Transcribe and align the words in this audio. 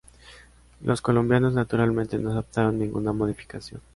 Los 0.81 0.99
colombianos, 0.99 1.53
naturalmente, 1.53 2.17
no 2.17 2.31
aceptaron 2.31 2.79
ninguna 2.79 3.13
modificación. 3.13 3.81